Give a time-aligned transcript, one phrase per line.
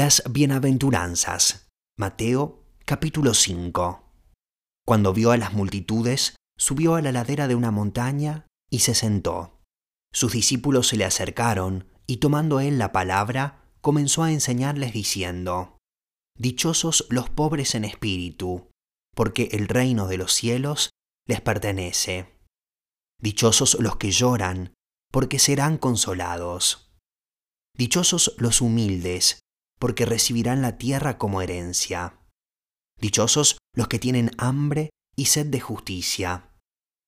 [0.00, 1.66] Las bienaventuranzas.
[1.98, 4.04] Mateo capítulo 5.
[4.86, 9.58] Cuando vio a las multitudes, subió a la ladera de una montaña y se sentó.
[10.12, 15.78] Sus discípulos se le acercaron y tomando él la palabra, comenzó a enseñarles diciendo,
[16.38, 18.70] Dichosos los pobres en espíritu,
[19.16, 20.90] porque el reino de los cielos
[21.26, 22.38] les pertenece.
[23.20, 24.74] Dichosos los que lloran,
[25.10, 26.88] porque serán consolados.
[27.76, 29.40] Dichosos los humildes,
[29.78, 32.20] porque recibirán la tierra como herencia.
[33.00, 36.50] Dichosos los que tienen hambre y sed de justicia,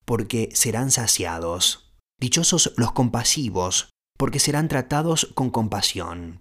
[0.05, 1.95] porque serán saciados.
[2.21, 6.41] Dichosos los compasivos, porque serán tratados con compasión.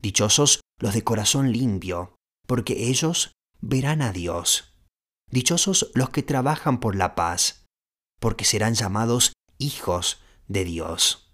[0.00, 4.74] Dichosos los de corazón limpio, porque ellos verán a Dios.
[5.30, 7.66] Dichosos los que trabajan por la paz,
[8.20, 11.32] porque serán llamados hijos de Dios.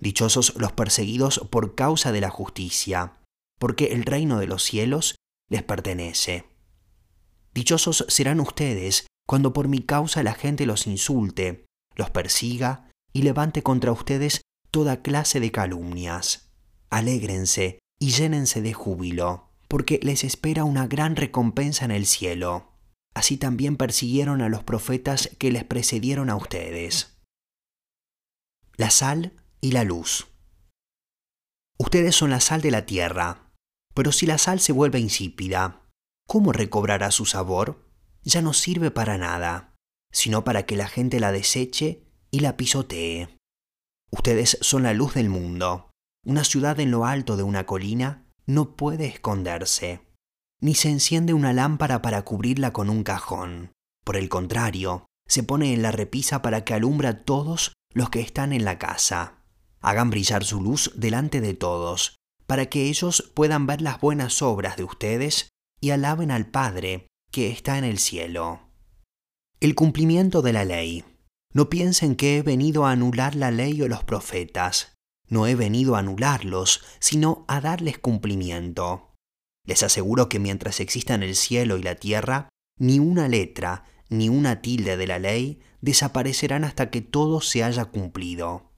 [0.00, 3.20] Dichosos los perseguidos por causa de la justicia,
[3.64, 5.14] porque el reino de los cielos
[5.48, 6.44] les pertenece.
[7.54, 13.62] Dichosos serán ustedes cuando por mi causa la gente los insulte, los persiga y levante
[13.62, 16.52] contra ustedes toda clase de calumnias.
[16.90, 22.74] Alégrense y llénense de júbilo, porque les espera una gran recompensa en el cielo.
[23.14, 27.16] Así también persiguieron a los profetas que les precedieron a ustedes.
[28.76, 30.26] La sal y la luz.
[31.78, 33.43] Ustedes son la sal de la tierra,
[33.94, 35.82] pero si la sal se vuelve insípida,
[36.26, 37.88] ¿cómo recobrará su sabor?
[38.22, 39.74] Ya no sirve para nada,
[40.12, 43.36] sino para que la gente la deseche y la pisotee.
[44.10, 45.90] Ustedes son la luz del mundo.
[46.24, 50.06] Una ciudad en lo alto de una colina no puede esconderse,
[50.60, 53.72] ni se enciende una lámpara para cubrirla con un cajón.
[54.04, 58.20] Por el contrario, se pone en la repisa para que alumbra a todos los que
[58.20, 59.44] están en la casa.
[59.80, 62.16] Hagan brillar su luz delante de todos,
[62.46, 65.48] para que ellos puedan ver las buenas obras de ustedes
[65.80, 68.70] y alaben al Padre que está en el cielo.
[69.60, 71.04] El cumplimiento de la ley.
[71.52, 74.94] No piensen que he venido a anular la ley o los profetas.
[75.28, 79.14] No he venido a anularlos, sino a darles cumplimiento.
[79.66, 84.60] Les aseguro que mientras existan el cielo y la tierra, ni una letra, ni una
[84.60, 88.73] tilde de la ley desaparecerán hasta que todo se haya cumplido.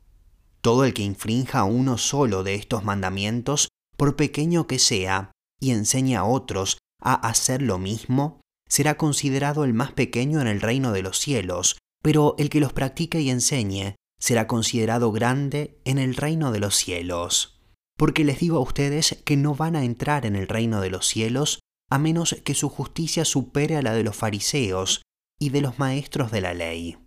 [0.66, 6.18] Todo el que infrinja uno solo de estos mandamientos, por pequeño que sea, y enseña
[6.18, 11.02] a otros a hacer lo mismo, será considerado el más pequeño en el reino de
[11.02, 16.50] los cielos, pero el que los practique y enseñe será considerado grande en el reino
[16.50, 17.60] de los cielos.
[17.96, 21.06] Porque les digo a ustedes que no van a entrar en el reino de los
[21.06, 21.60] cielos
[21.90, 25.02] a menos que su justicia supere a la de los fariseos
[25.38, 26.98] y de los maestros de la ley.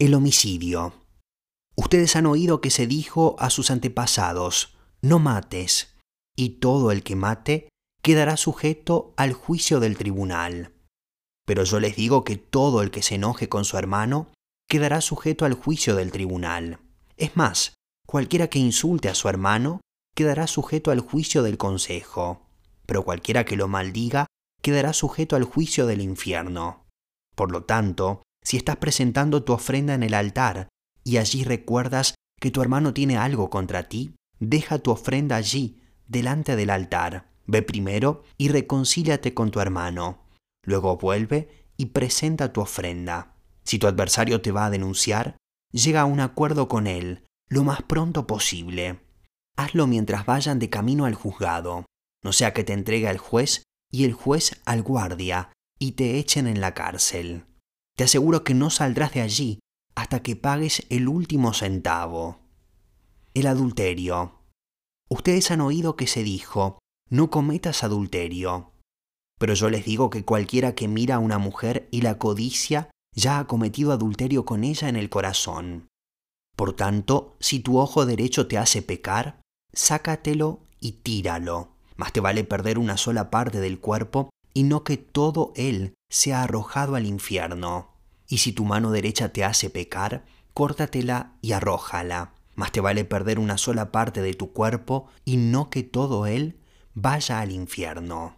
[0.00, 0.99] El homicidio.
[1.82, 5.96] Ustedes han oído que se dijo a sus antepasados, no mates,
[6.36, 7.70] y todo el que mate
[8.02, 10.74] quedará sujeto al juicio del tribunal.
[11.46, 14.28] Pero yo les digo que todo el que se enoje con su hermano
[14.68, 16.80] quedará sujeto al juicio del tribunal.
[17.16, 17.72] Es más,
[18.06, 19.80] cualquiera que insulte a su hermano
[20.14, 22.46] quedará sujeto al juicio del consejo,
[22.84, 24.26] pero cualquiera que lo maldiga
[24.60, 26.84] quedará sujeto al juicio del infierno.
[27.34, 30.68] Por lo tanto, si estás presentando tu ofrenda en el altar
[31.04, 36.56] y allí recuerdas que tu hermano tiene algo contra ti, deja tu ofrenda allí, delante
[36.56, 37.28] del altar.
[37.46, 40.24] Ve primero y reconcíliate con tu hermano.
[40.64, 43.34] Luego vuelve y presenta tu ofrenda.
[43.64, 45.36] Si tu adversario te va a denunciar,
[45.72, 49.00] llega a un acuerdo con él lo más pronto posible.
[49.56, 51.84] Hazlo mientras vayan de camino al juzgado,
[52.22, 56.46] no sea que te entregue al juez y el juez al guardia y te echen
[56.46, 57.44] en la cárcel.
[57.96, 59.59] Te aseguro que no saldrás de allí
[60.00, 62.38] hasta que pagues el último centavo.
[63.34, 64.40] El adulterio.
[65.10, 66.78] Ustedes han oído que se dijo,
[67.10, 68.72] no cometas adulterio.
[69.38, 73.38] Pero yo les digo que cualquiera que mira a una mujer y la codicia ya
[73.38, 75.88] ha cometido adulterio con ella en el corazón.
[76.56, 79.42] Por tanto, si tu ojo derecho te hace pecar,
[79.74, 81.76] sácatelo y tíralo.
[81.96, 86.42] Más te vale perder una sola parte del cuerpo y no que todo él sea
[86.42, 87.99] arrojado al infierno.
[88.30, 90.24] Y si tu mano derecha te hace pecar,
[90.54, 92.32] córtatela y arrójala.
[92.54, 96.60] Más te vale perder una sola parte de tu cuerpo y no que todo él
[96.94, 98.36] vaya al infierno.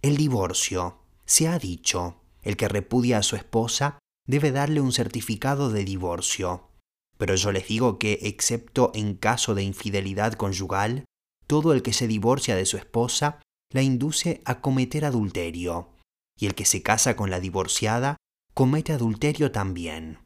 [0.00, 1.02] El divorcio.
[1.26, 6.70] Se ha dicho, el que repudia a su esposa debe darle un certificado de divorcio.
[7.18, 11.04] Pero yo les digo que, excepto en caso de infidelidad conyugal,
[11.46, 15.90] todo el que se divorcia de su esposa la induce a cometer adulterio,
[16.38, 18.16] y el que se casa con la divorciada
[18.60, 20.18] comete adulterio también.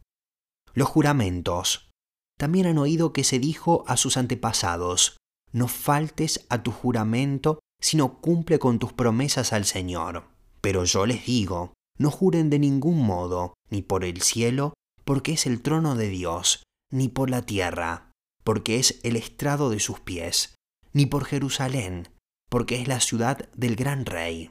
[0.72, 1.88] Los juramentos.
[2.36, 5.18] También han oído que se dijo a sus antepasados,
[5.52, 10.24] no faltes a tu juramento, sino cumple con tus promesas al Señor.
[10.60, 15.46] Pero yo les digo, no juren de ningún modo, ni por el cielo, porque es
[15.46, 18.10] el trono de Dios, ni por la tierra,
[18.42, 20.56] porque es el estrado de sus pies,
[20.92, 22.08] ni por Jerusalén,
[22.50, 24.50] porque es la ciudad del gran rey.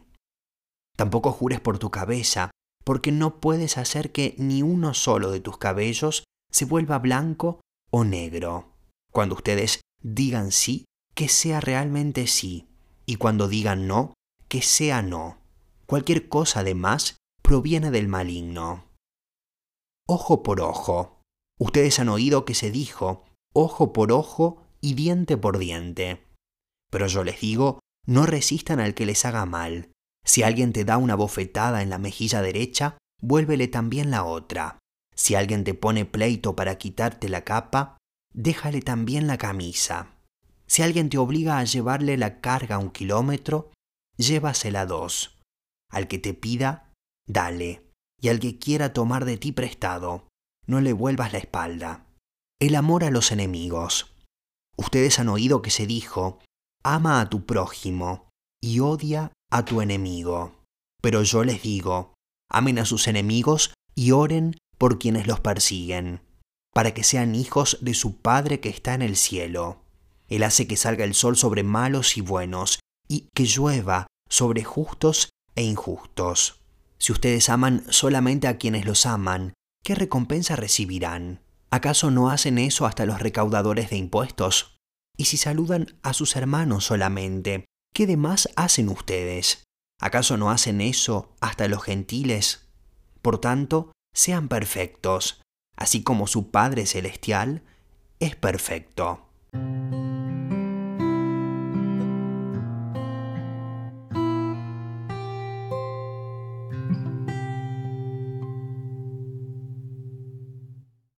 [0.95, 2.49] Tampoco jures por tu cabeza,
[2.83, 8.03] porque no puedes hacer que ni uno solo de tus cabellos se vuelva blanco o
[8.03, 8.73] negro.
[9.11, 10.85] Cuando ustedes digan sí,
[11.15, 12.67] que sea realmente sí,
[13.05, 14.13] y cuando digan no,
[14.47, 15.37] que sea no.
[15.85, 18.85] Cualquier cosa de más proviene del maligno.
[20.07, 21.21] Ojo por ojo.
[21.59, 26.25] Ustedes han oído que se dijo ojo por ojo y diente por diente.
[26.91, 29.91] Pero yo les digo, no resistan al que les haga mal.
[30.25, 34.79] Si alguien te da una bofetada en la mejilla derecha, vuélvele también la otra.
[35.15, 37.97] Si alguien te pone pleito para quitarte la capa,
[38.33, 40.15] déjale también la camisa.
[40.65, 43.71] Si alguien te obliga a llevarle la carga un kilómetro,
[44.17, 45.39] llévasela dos.
[45.89, 46.91] Al que te pida,
[47.27, 47.89] dale.
[48.19, 50.27] Y al que quiera tomar de ti prestado,
[50.65, 52.07] no le vuelvas la espalda.
[52.59, 54.15] El amor a los enemigos.
[54.77, 56.39] Ustedes han oído que se dijo,
[56.83, 58.29] ama a tu prójimo
[58.61, 60.55] y odia a tu enemigo.
[60.99, 62.15] Pero yo les digo,
[62.49, 66.21] amen a sus enemigos y oren por quienes los persiguen,
[66.73, 69.83] para que sean hijos de su Padre que está en el cielo.
[70.27, 75.29] Él hace que salga el sol sobre malos y buenos, y que llueva sobre justos
[75.55, 76.61] e injustos.
[76.97, 79.53] Si ustedes aman solamente a quienes los aman,
[79.83, 81.41] ¿qué recompensa recibirán?
[81.69, 84.77] ¿Acaso no hacen eso hasta los recaudadores de impuestos?
[85.15, 89.63] Y si saludan a sus hermanos solamente, ¿qué demás hacen ustedes?
[90.01, 92.67] ¿Acaso no hacen eso hasta los gentiles?
[93.21, 95.41] Por tanto, sean perfectos,
[95.77, 97.63] así como su Padre Celestial
[98.19, 99.29] es perfecto.